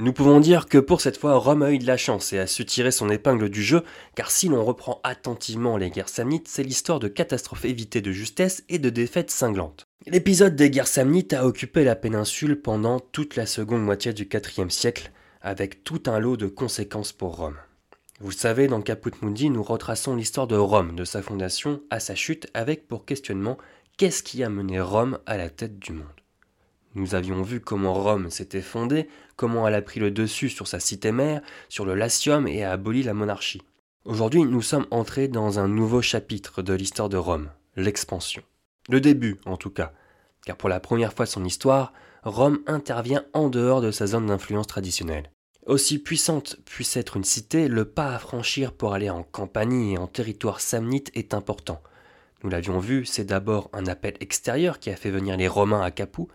Nous 0.08 0.14
pouvons 0.14 0.40
dire 0.40 0.68
que 0.68 0.78
pour 0.78 1.02
cette 1.02 1.18
fois, 1.18 1.34
Rome 1.34 1.62
a 1.62 1.70
eu 1.70 1.76
de 1.76 1.86
la 1.86 1.98
chance 1.98 2.32
et 2.32 2.38
a 2.38 2.46
su 2.46 2.64
tirer 2.64 2.90
son 2.90 3.10
épingle 3.10 3.50
du 3.50 3.62
jeu, 3.62 3.82
car 4.14 4.30
si 4.30 4.48
l'on 4.48 4.64
reprend 4.64 5.02
attentivement 5.04 5.76
les 5.76 5.90
guerres 5.90 6.08
samnites, 6.08 6.48
c'est 6.48 6.62
l'histoire 6.62 6.98
de 6.98 7.08
catastrophes 7.08 7.66
évitées 7.66 8.00
de 8.00 8.10
justesse 8.10 8.64
et 8.70 8.78
de 8.78 8.88
défaites 8.88 9.30
cinglantes. 9.30 9.86
L'épisode 10.06 10.56
des 10.56 10.70
guerres 10.70 10.86
samnites 10.86 11.34
a 11.34 11.44
occupé 11.44 11.84
la 11.84 11.94
péninsule 11.94 12.58
pendant 12.58 13.00
toute 13.00 13.36
la 13.36 13.44
seconde 13.44 13.82
moitié 13.82 14.14
du 14.14 14.26
IVe 14.32 14.70
siècle, 14.70 15.12
avec 15.42 15.84
tout 15.84 16.00
un 16.06 16.18
lot 16.18 16.38
de 16.38 16.46
conséquences 16.46 17.12
pour 17.12 17.36
Rome. 17.36 17.58
Vous 18.18 18.32
savez, 18.32 18.66
dans 18.66 18.80
Caput 18.80 19.12
Mundi, 19.20 19.50
nous 19.50 19.62
retraçons 19.62 20.16
l'histoire 20.16 20.46
de 20.46 20.56
Rome, 20.56 20.96
de 20.96 21.04
sa 21.04 21.20
fondation 21.20 21.82
à 21.90 22.00
sa 22.00 22.14
chute, 22.14 22.48
avec 22.54 22.88
pour 22.88 23.04
questionnement 23.04 23.58
qu'est-ce 23.98 24.22
qui 24.22 24.42
a 24.42 24.48
mené 24.48 24.80
Rome 24.80 25.18
à 25.26 25.36
la 25.36 25.50
tête 25.50 25.78
du 25.78 25.92
monde? 25.92 26.06
Nous 26.94 27.14
avions 27.14 27.42
vu 27.42 27.60
comment 27.60 27.92
Rome 27.92 28.30
s'était 28.30 28.62
fondée, 28.62 29.08
comment 29.38 29.68
elle 29.68 29.75
a 29.75 29.83
pris 29.83 30.00
le 30.00 30.11
dessus 30.11 30.50
sur 30.50 30.66
sa 30.66 30.80
cité 30.80 31.12
mère, 31.12 31.40
sur 31.71 31.87
le 31.87 31.95
Latium 31.95 32.47
et 32.49 32.64
a 32.64 32.73
aboli 32.73 33.04
la 33.04 33.14
monarchie. 33.14 33.62
Aujourd'hui, 34.04 34.42
nous 34.42 34.62
sommes 34.62 34.87
entrés 34.90 35.28
dans 35.28 35.61
un 35.61 35.68
nouveau 35.68 36.02
chapitre 36.02 36.61
de 36.61 36.75
l'histoire 36.75 37.09
de 37.09 37.16
Rome, 37.16 37.49
l'expansion. 37.76 38.42
Le 38.88 39.00
début, 39.00 39.37
en 39.47 39.57
tout 39.57 39.71
cas, 39.71 39.92
car 40.45 40.57
pour 40.57 40.68
la 40.68 40.80
première 40.80 41.12
fois 41.12 41.25
de 41.25 41.30
son 41.30 41.45
histoire, 41.45 41.92
Rome 42.25 42.59
intervient 42.66 43.25
en 43.33 43.49
dehors 43.49 43.80
de 43.80 43.92
sa 43.92 44.09
zone 44.09 44.26
d'influence 44.26 44.66
traditionnelle. 44.66 45.30
Aussi 45.66 46.00
puissante 46.00 46.57
puisse 46.64 46.97
être 46.97 47.16
une 47.16 47.25
cité, 47.25 47.68
le 47.68 47.85
pas 47.85 48.14
à 48.14 48.18
franchir 48.18 48.73
pour 48.73 48.92
aller 48.92 49.09
en 49.09 49.23
Campanie 49.23 49.95
et 49.95 49.99
en 49.99 50.09
territoire 50.09 50.61
samnite 50.61 51.12
est 51.14 51.33
important. 51.33 51.80
Nous 52.42 52.50
l'avions 52.50 52.80
vu, 52.80 53.04
c'est 53.04 53.25
d'abord 53.25 53.71
un 53.73 53.87
appel 53.87 54.14
extérieur 54.18 54.80
qui 54.80 54.90
a 54.90 54.97
fait 54.97 55.11
venir 55.11 55.37
les 55.37 55.49
Romains 55.49 55.83
à 55.83 55.92
Capoue, 55.92 56.28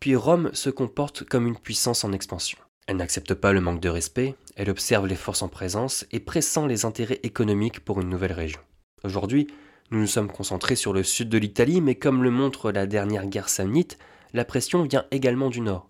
puis 0.00 0.16
Rome 0.16 0.50
se 0.52 0.70
comporte 0.70 1.24
comme 1.24 1.46
une 1.46 1.58
puissance 1.58 2.04
en 2.04 2.12
expansion. 2.12 2.58
Elle 2.86 2.96
n'accepte 2.96 3.34
pas 3.34 3.52
le 3.52 3.60
manque 3.60 3.80
de 3.80 3.88
respect, 3.88 4.36
elle 4.54 4.70
observe 4.70 5.06
les 5.06 5.16
forces 5.16 5.42
en 5.42 5.48
présence 5.48 6.06
et 6.12 6.20
pressent 6.20 6.66
les 6.66 6.84
intérêts 6.84 7.20
économiques 7.24 7.80
pour 7.80 8.00
une 8.00 8.08
nouvelle 8.08 8.32
région. 8.32 8.60
Aujourd'hui, 9.02 9.48
nous 9.90 10.00
nous 10.00 10.06
sommes 10.06 10.30
concentrés 10.30 10.76
sur 10.76 10.92
le 10.92 11.02
sud 11.02 11.28
de 11.28 11.38
l'Italie, 11.38 11.80
mais 11.80 11.94
comme 11.94 12.22
le 12.22 12.30
montre 12.30 12.70
la 12.70 12.86
dernière 12.86 13.26
guerre 13.26 13.48
samnite, 13.48 13.98
la 14.32 14.44
pression 14.44 14.82
vient 14.82 15.04
également 15.10 15.50
du 15.50 15.60
nord. 15.60 15.88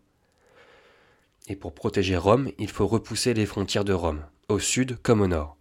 Et 1.48 1.56
pour 1.56 1.74
protéger 1.74 2.16
Rome, 2.16 2.50
il 2.58 2.68
faut 2.68 2.86
repousser 2.86 3.34
les 3.34 3.46
frontières 3.46 3.84
de 3.84 3.92
Rome, 3.92 4.24
au 4.48 4.58
sud 4.58 4.98
comme 5.02 5.20
au 5.20 5.28
nord. 5.28 5.56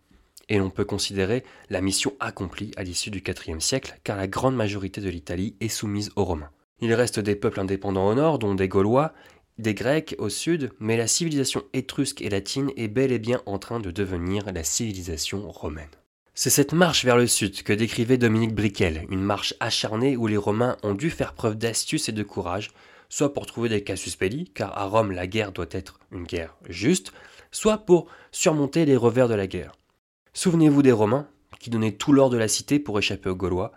Et 0.49 0.57
l'on 0.57 0.69
peut 0.69 0.85
considérer 0.85 1.43
la 1.69 1.81
mission 1.81 2.13
accomplie 2.19 2.71
à 2.77 2.83
l'issue 2.83 3.09
du 3.09 3.23
IVe 3.25 3.59
siècle, 3.59 3.99
car 4.03 4.17
la 4.17 4.27
grande 4.27 4.55
majorité 4.55 5.01
de 5.01 5.09
l'Italie 5.09 5.55
est 5.59 5.69
soumise 5.69 6.11
aux 6.15 6.23
Romains. 6.23 6.51
Il 6.81 6.93
reste 6.93 7.19
des 7.19 7.35
peuples 7.35 7.59
indépendants 7.59 8.07
au 8.07 8.15
nord, 8.15 8.39
dont 8.39 8.55
des 8.55 8.67
Gaulois, 8.67 9.13
des 9.57 9.73
Grecs 9.73 10.15
au 10.17 10.29
sud, 10.29 10.71
mais 10.79 10.97
la 10.97 11.07
civilisation 11.07 11.63
étrusque 11.73 12.21
et 12.21 12.29
latine 12.29 12.71
est 12.75 12.89
bel 12.89 13.11
et 13.11 13.19
bien 13.19 13.41
en 13.45 13.57
train 13.57 13.79
de 13.79 13.91
devenir 13.91 14.51
la 14.51 14.63
civilisation 14.63 15.49
romaine. 15.49 15.89
C'est 16.33 16.49
cette 16.49 16.73
marche 16.73 17.05
vers 17.05 17.15
le 17.15 17.27
sud 17.27 17.63
que 17.63 17.71
décrivait 17.71 18.17
Dominique 18.17 18.53
Briquel, 18.53 19.05
une 19.09 19.21
marche 19.21 19.53
acharnée 19.61 20.17
où 20.17 20.27
les 20.27 20.35
Romains 20.35 20.75
ont 20.83 20.93
dû 20.93 21.09
faire 21.09 21.33
preuve 21.33 21.55
d'astuce 21.55 22.09
et 22.09 22.11
de 22.11 22.23
courage, 22.23 22.71
soit 23.07 23.33
pour 23.33 23.45
trouver 23.45 23.69
des 23.69 23.83
casus 23.85 24.17
belli, 24.17 24.51
car 24.53 24.77
à 24.77 24.83
Rome 24.83 25.11
la 25.11 25.27
guerre 25.27 25.53
doit 25.53 25.65
être 25.71 25.97
une 26.11 26.25
guerre 26.25 26.57
juste, 26.67 27.13
soit 27.51 27.77
pour 27.77 28.07
surmonter 28.33 28.83
les 28.83 28.97
revers 28.97 29.29
de 29.29 29.33
la 29.33 29.47
guerre. 29.47 29.77
Souvenez-vous 30.33 30.81
des 30.81 30.91
Romains, 30.91 31.29
qui 31.57 31.69
donnaient 31.69 31.93
tout 31.93 32.11
l'or 32.11 32.29
de 32.29 32.37
la 32.37 32.49
cité 32.49 32.79
pour 32.79 32.99
échapper 32.99 33.29
aux 33.29 33.35
Gaulois. 33.35 33.71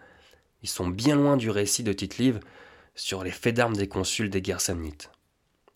Ils 0.64 0.68
sont 0.68 0.88
bien 0.88 1.14
loin 1.14 1.36
du 1.36 1.50
récit 1.50 1.84
de 1.84 1.92
Tite-Live, 1.92 2.40
sur 2.98 3.24
les 3.24 3.30
faits 3.30 3.54
d'armes 3.54 3.76
des 3.76 3.88
consuls 3.88 4.28
des 4.28 4.42
guerres 4.42 4.60
samnites. 4.60 5.10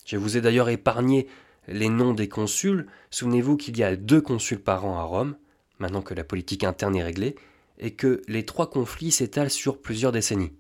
Je 0.05 0.17
vous 0.17 0.37
ai 0.37 0.41
d'ailleurs 0.41 0.69
épargné 0.69 1.29
les 1.69 1.88
noms 1.88 2.14
des 2.14 2.29
consuls. 2.29 2.87
Souvenez-vous 3.11 3.57
qu'il 3.57 3.79
y 3.79 3.85
a 3.85 3.97
deux 3.97 4.21
consuls 4.21 4.61
par 4.61 4.85
an 4.85 4.99
à 4.99 5.05
Rome, 5.05 5.37
maintenant 5.79 6.02
que 6.02 6.14
la 6.14 6.25
politique 6.25 6.64
interne 6.64 6.97
est 6.97 7.02
réglée, 7.02 7.37
et 7.79 7.93
que 7.93 8.23
les 8.29 8.45
trois 8.45 8.69
conflits 8.69 9.12
s'étalent 9.12 9.50
sur 9.50 9.81
plusieurs 9.81 10.12
décennies. 10.12 10.52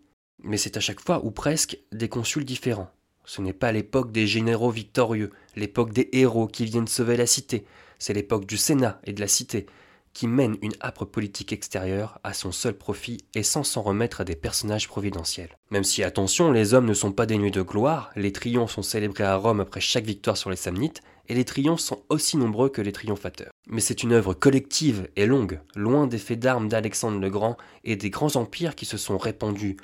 Mais 0.42 0.56
c'est 0.56 0.76
à 0.76 0.80
chaque 0.80 1.00
fois, 1.00 1.24
ou 1.24 1.30
presque, 1.30 1.78
des 1.90 2.08
consuls 2.08 2.44
différents. 2.44 2.90
Ce 3.24 3.42
n'est 3.42 3.52
pas 3.52 3.72
l'époque 3.72 4.12
des 4.12 4.26
généraux 4.26 4.70
victorieux, 4.70 5.30
l'époque 5.56 5.92
des 5.92 6.08
héros 6.12 6.46
qui 6.46 6.64
viennent 6.64 6.88
sauver 6.88 7.16
la 7.16 7.26
cité, 7.26 7.64
c'est 7.98 8.14
l'époque 8.14 8.46
du 8.46 8.56
Sénat 8.56 9.00
et 9.04 9.12
de 9.12 9.20
la 9.20 9.28
cité, 9.28 9.66
qui 10.12 10.26
mène 10.26 10.56
une 10.62 10.74
âpre 10.80 11.04
politique 11.04 11.52
extérieure 11.52 12.18
à 12.22 12.34
son 12.34 12.52
seul 12.52 12.74
profit 12.74 13.24
et 13.34 13.42
sans 13.42 13.64
s'en 13.64 13.82
remettre 13.82 14.20
à 14.20 14.24
des 14.24 14.36
personnages 14.36 14.88
providentiels. 14.88 15.56
Même 15.70 15.84
si, 15.84 16.02
attention, 16.02 16.52
les 16.52 16.74
hommes 16.74 16.86
ne 16.86 16.94
sont 16.94 17.12
pas 17.12 17.26
dénués 17.26 17.50
de 17.50 17.62
gloire, 17.62 18.10
les 18.16 18.32
triomphes 18.32 18.72
sont 18.72 18.82
célébrés 18.82 19.24
à 19.24 19.36
Rome 19.36 19.60
après 19.60 19.80
chaque 19.80 20.04
victoire 20.04 20.36
sur 20.36 20.50
les 20.50 20.56
Samnites, 20.56 21.02
et 21.28 21.34
les 21.34 21.44
triomphes 21.44 21.80
sont 21.80 22.02
aussi 22.08 22.36
nombreux 22.36 22.68
que 22.68 22.82
les 22.82 22.92
triomphateurs. 22.92 23.52
Mais 23.66 23.80
c'est 23.80 24.02
une 24.02 24.12
œuvre 24.12 24.34
collective 24.34 25.08
et 25.16 25.26
longue, 25.26 25.60
loin 25.74 26.06
des 26.06 26.18
faits 26.18 26.40
d'armes 26.40 26.68
d'Alexandre 26.68 27.20
le 27.20 27.30
Grand 27.30 27.56
et 27.84 27.96
des 27.96 28.10
grands 28.10 28.36
empires 28.36 28.74
qui 28.74 28.84
se 28.84 28.96
sont 28.96 29.18
répandus 29.18 29.76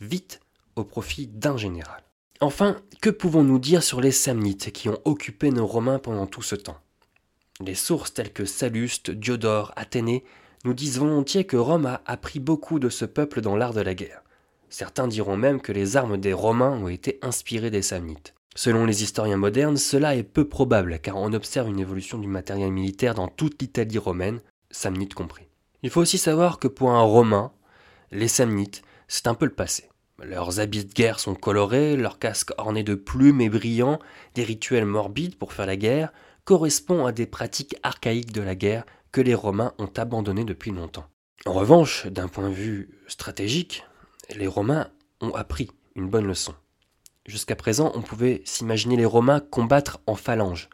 vite 0.00 0.40
au 0.74 0.84
profit 0.84 1.26
d'un 1.26 1.56
général. 1.56 2.02
Enfin, 2.40 2.76
que 3.00 3.10
pouvons-nous 3.10 3.58
dire 3.58 3.82
sur 3.82 4.00
les 4.00 4.10
Samnites 4.10 4.72
qui 4.72 4.88
ont 4.88 5.00
occupé 5.04 5.50
nos 5.50 5.66
Romains 5.66 5.98
pendant 5.98 6.26
tout 6.26 6.42
ce 6.42 6.54
temps? 6.54 6.78
Les 7.60 7.74
sources 7.74 8.12
telles 8.12 8.32
que 8.32 8.44
Salluste, 8.44 9.10
Diodore, 9.10 9.72
Athénée 9.76 10.24
nous 10.64 10.74
disent 10.74 10.98
volontiers 10.98 11.44
que 11.44 11.56
Rome 11.56 11.86
a 11.86 12.02
appris 12.06 12.40
beaucoup 12.40 12.78
de 12.78 12.88
ce 12.88 13.04
peuple 13.04 13.40
dans 13.40 13.56
l'art 13.56 13.72
de 13.72 13.80
la 13.80 13.94
guerre. 13.94 14.22
Certains 14.68 15.08
diront 15.08 15.36
même 15.36 15.60
que 15.60 15.72
les 15.72 15.96
armes 15.96 16.16
des 16.16 16.32
Romains 16.32 16.72
ont 16.72 16.88
été 16.88 17.18
inspirées 17.22 17.70
des 17.70 17.82
Samnites. 17.82 18.34
Selon 18.54 18.84
les 18.84 19.02
historiens 19.02 19.36
modernes, 19.36 19.76
cela 19.76 20.16
est 20.16 20.22
peu 20.22 20.48
probable 20.48 20.98
car 20.98 21.16
on 21.16 21.32
observe 21.32 21.68
une 21.68 21.78
évolution 21.78 22.18
du 22.18 22.26
matériel 22.26 22.72
militaire 22.72 23.14
dans 23.14 23.28
toute 23.28 23.60
l'Italie 23.60 23.98
romaine, 23.98 24.40
Samnites 24.70 25.14
compris. 25.14 25.46
Il 25.82 25.90
faut 25.90 26.00
aussi 26.00 26.18
savoir 26.18 26.58
que 26.58 26.68
pour 26.68 26.90
un 26.90 27.02
Romain, 27.02 27.52
les 28.10 28.28
Samnites, 28.28 28.82
c'est 29.08 29.28
un 29.28 29.34
peu 29.34 29.44
le 29.44 29.52
passé. 29.52 29.88
Leurs 30.22 30.58
habits 30.58 30.86
de 30.86 30.92
guerre 30.92 31.20
sont 31.20 31.34
colorés, 31.34 31.96
leurs 31.96 32.18
casques 32.18 32.52
ornés 32.56 32.82
de 32.82 32.94
plumes 32.94 33.42
et 33.42 33.50
brillants, 33.50 33.98
des 34.34 34.42
rituels 34.42 34.86
morbides 34.86 35.36
pour 35.36 35.52
faire 35.52 35.66
la 35.66 35.76
guerre, 35.76 36.12
correspond 36.46 37.04
à 37.04 37.12
des 37.12 37.26
pratiques 37.26 37.76
archaïques 37.82 38.32
de 38.32 38.40
la 38.40 38.54
guerre 38.54 38.86
que 39.12 39.20
les 39.20 39.34
Romains 39.34 39.74
ont 39.78 39.90
abandonnées 39.96 40.44
depuis 40.44 40.70
longtemps. 40.70 41.06
En 41.44 41.52
revanche, 41.52 42.06
d'un 42.06 42.28
point 42.28 42.48
de 42.48 42.54
vue 42.54 42.88
stratégique, 43.08 43.84
les 44.34 44.46
Romains 44.46 44.88
ont 45.20 45.34
appris 45.34 45.68
une 45.96 46.08
bonne 46.08 46.26
leçon. 46.26 46.54
Jusqu'à 47.26 47.56
présent, 47.56 47.90
on 47.96 48.00
pouvait 48.00 48.42
s'imaginer 48.44 48.96
les 48.96 49.04
Romains 49.04 49.40
combattre 49.40 49.98
en 50.06 50.14
phalange. 50.14 50.70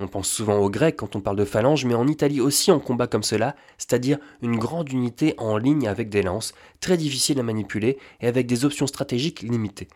On 0.00 0.08
pense 0.08 0.28
souvent 0.28 0.58
aux 0.58 0.70
Grecs 0.70 0.96
quand 0.96 1.14
on 1.14 1.20
parle 1.20 1.36
de 1.36 1.44
phalange, 1.44 1.84
mais 1.84 1.94
en 1.94 2.08
Italie 2.08 2.40
aussi 2.40 2.72
on 2.72 2.80
combat 2.80 3.06
comme 3.06 3.22
cela, 3.22 3.54
c'est-à-dire 3.78 4.18
une 4.42 4.58
grande 4.58 4.90
unité 4.92 5.34
en 5.38 5.56
ligne 5.56 5.86
avec 5.86 6.10
des 6.10 6.22
lances, 6.22 6.52
très 6.80 6.96
difficiles 6.96 7.38
à 7.38 7.44
manipuler 7.44 7.96
et 8.20 8.26
avec 8.26 8.46
des 8.46 8.64
options 8.64 8.88
stratégiques 8.88 9.42
limitées. 9.42 9.88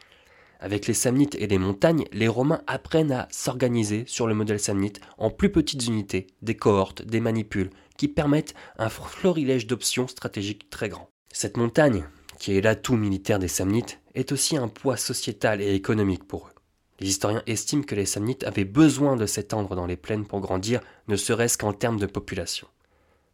Avec 0.63 0.87
les 0.87 0.95
Samnites 0.95 1.37
et 1.37 1.47
les 1.47 1.59
montagnes, 1.59 2.05
les 2.13 2.29
Romains 2.29 2.61
apprennent 2.67 3.13
à 3.13 3.29
s'organiser 3.31 4.05
sur 4.07 4.27
le 4.27 4.35
modèle 4.35 4.61
samnite 4.61 5.01
en 5.17 5.31
plus 5.31 5.51
petites 5.51 5.87
unités, 5.87 6.27
des 6.43 6.55
cohortes, 6.55 7.01
des 7.03 7.21
manipules, 7.21 7.71
qui 7.97 8.09
permettent 8.09 8.55
un 8.79 8.91
florilège 8.91 9.67
d'options 9.67 10.07
stratégiques 10.07 10.69
très 10.69 10.91
grand. 10.91 11.09
Cette 11.33 11.57
montagne, 11.57 12.05
qui 12.39 12.57
est 12.57 12.61
l'atout 12.61 12.97
militaire 12.97 13.39
des 13.39 13.49
Samnites, 13.49 14.01
est 14.15 14.33
aussi 14.33 14.59
un 14.59 14.69
poids 14.69 14.99
sociétal 14.99 15.63
et 15.63 15.75
économique 15.75 16.25
pour 16.25 16.47
eux. 16.47 16.55
Les 17.01 17.09
historiens 17.09 17.43
estiment 17.47 17.83
que 17.83 17.95
les 17.95 18.05
Samnites 18.05 18.45
avaient 18.45 18.67
besoin 18.67 19.17
de 19.17 19.25
s'étendre 19.25 19.75
dans 19.75 19.87
les 19.87 19.97
plaines 19.97 20.27
pour 20.27 20.41
grandir, 20.41 20.83
ne 21.09 21.17
serait-ce 21.17 21.57
qu'en 21.57 21.73
termes 21.73 21.99
de 21.99 22.05
population, 22.05 22.69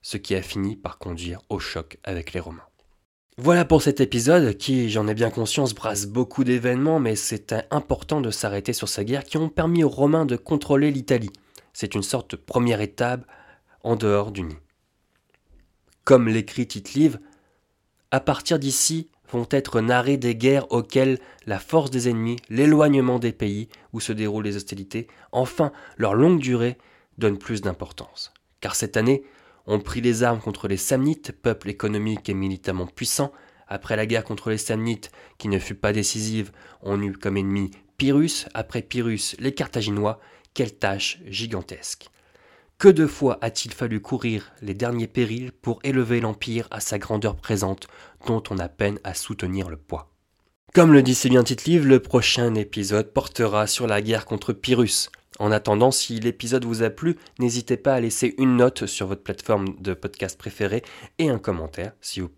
ce 0.00 0.16
qui 0.16 0.36
a 0.36 0.42
fini 0.42 0.76
par 0.76 0.98
conduire 0.98 1.40
au 1.48 1.58
choc 1.58 1.98
avec 2.04 2.32
les 2.32 2.40
Romains. 2.40 2.65
Voilà 3.38 3.66
pour 3.66 3.82
cet 3.82 4.00
épisode 4.00 4.56
qui, 4.56 4.88
j'en 4.88 5.06
ai 5.08 5.14
bien 5.14 5.28
conscience, 5.28 5.74
brasse 5.74 6.06
beaucoup 6.06 6.42
d'événements, 6.42 6.98
mais 6.98 7.16
c'était 7.16 7.66
important 7.70 8.22
de 8.22 8.30
s'arrêter 8.30 8.72
sur 8.72 8.88
ces 8.88 9.04
guerres 9.04 9.24
qui 9.24 9.36
ont 9.36 9.50
permis 9.50 9.84
aux 9.84 9.90
Romains 9.90 10.24
de 10.24 10.36
contrôler 10.36 10.90
l'Italie. 10.90 11.32
C'est 11.74 11.94
une 11.94 12.02
sorte 12.02 12.30
de 12.30 12.36
première 12.36 12.80
étape 12.80 13.26
en 13.82 13.94
dehors 13.94 14.32
du 14.32 14.42
nid. 14.42 14.56
Comme 16.04 16.28
l'écrit 16.28 16.66
Tite-Live, 16.66 17.20
à 18.10 18.20
partir 18.20 18.58
d'ici, 18.58 19.10
vont 19.30 19.46
être 19.50 19.82
narrées 19.82 20.16
des 20.16 20.34
guerres 20.34 20.72
auxquelles 20.72 21.18
la 21.44 21.58
force 21.58 21.90
des 21.90 22.08
ennemis, 22.08 22.36
l'éloignement 22.48 23.18
des 23.18 23.32
pays 23.32 23.68
où 23.92 24.00
se 24.00 24.14
déroulent 24.14 24.44
les 24.44 24.56
hostilités, 24.56 25.08
enfin 25.30 25.72
leur 25.98 26.14
longue 26.14 26.40
durée, 26.40 26.78
donnent 27.18 27.36
plus 27.36 27.60
d'importance. 27.60 28.32
Car 28.62 28.74
cette 28.74 28.96
année, 28.96 29.24
on 29.66 29.80
prit 29.80 30.00
les 30.00 30.22
armes 30.22 30.40
contre 30.40 30.68
les 30.68 30.76
Samnites, 30.76 31.32
peuple 31.32 31.70
économique 31.70 32.28
et 32.28 32.34
militairement 32.34 32.86
puissant. 32.86 33.32
Après 33.68 33.96
la 33.96 34.06
guerre 34.06 34.24
contre 34.24 34.50
les 34.50 34.58
Samnites, 34.58 35.10
qui 35.38 35.48
ne 35.48 35.58
fut 35.58 35.74
pas 35.74 35.92
décisive, 35.92 36.52
on 36.82 37.02
eut 37.02 37.16
comme 37.16 37.36
ennemi 37.36 37.72
Pyrrhus, 37.96 38.46
après 38.54 38.82
Pyrrhus 38.82 39.34
les 39.38 39.54
Carthaginois. 39.54 40.20
Quelle 40.54 40.74
tâche 40.74 41.18
gigantesque. 41.26 42.08
Que 42.78 42.88
de 42.88 43.06
fois 43.06 43.38
a-t-il 43.40 43.72
fallu 43.74 44.00
courir 44.00 44.52
les 44.62 44.74
derniers 44.74 45.06
périls 45.06 45.52
pour 45.52 45.80
élever 45.82 46.20
l'Empire 46.20 46.68
à 46.70 46.80
sa 46.80 46.98
grandeur 46.98 47.36
présente, 47.36 47.88
dont 48.26 48.42
on 48.50 48.58
a 48.58 48.68
peine 48.68 48.98
à 49.02 49.14
soutenir 49.14 49.68
le 49.68 49.76
poids 49.76 50.12
Comme 50.74 50.92
le 50.92 51.02
dit 51.02 51.14
si 51.14 51.28
bien 51.28 51.42
Tite-Livre, 51.42 51.86
le 51.86 52.00
prochain 52.00 52.54
épisode 52.54 53.12
portera 53.12 53.66
sur 53.66 53.86
la 53.86 54.02
guerre 54.02 54.26
contre 54.26 54.52
Pyrrhus. 54.52 55.08
En 55.38 55.52
attendant, 55.52 55.90
si 55.90 56.18
l'épisode 56.18 56.64
vous 56.64 56.82
a 56.82 56.90
plu, 56.90 57.16
n'hésitez 57.38 57.76
pas 57.76 57.94
à 57.94 58.00
laisser 58.00 58.34
une 58.38 58.56
note 58.56 58.86
sur 58.86 59.06
votre 59.06 59.22
plateforme 59.22 59.76
de 59.80 59.94
podcast 59.94 60.38
préférée 60.38 60.82
et 61.18 61.28
un 61.28 61.38
commentaire. 61.38 61.92
Si 62.00 62.20
vous, 62.20 62.30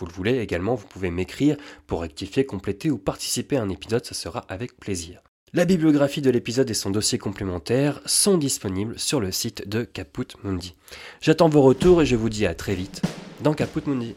le 0.00 0.12
voulez 0.12 0.38
également, 0.38 0.74
vous 0.74 0.86
pouvez 0.86 1.10
m'écrire 1.10 1.56
pour 1.86 2.02
rectifier, 2.02 2.44
compléter 2.44 2.90
ou 2.90 2.98
participer 2.98 3.56
à 3.56 3.62
un 3.62 3.70
épisode, 3.70 4.04
ça 4.04 4.14
sera 4.14 4.40
avec 4.48 4.78
plaisir. 4.78 5.22
La 5.54 5.64
bibliographie 5.64 6.20
de 6.20 6.30
l'épisode 6.30 6.68
et 6.68 6.74
son 6.74 6.90
dossier 6.90 7.16
complémentaire 7.16 8.02
sont 8.04 8.36
disponibles 8.36 8.98
sur 8.98 9.18
le 9.18 9.32
site 9.32 9.66
de 9.66 9.82
Caput 9.82 10.26
Mundi. 10.44 10.74
J'attends 11.22 11.48
vos 11.48 11.62
retours 11.62 12.02
et 12.02 12.06
je 12.06 12.16
vous 12.16 12.28
dis 12.28 12.44
à 12.44 12.54
très 12.54 12.74
vite 12.74 13.00
dans 13.40 13.54
Caput 13.54 13.86
Mundi. 13.86 14.14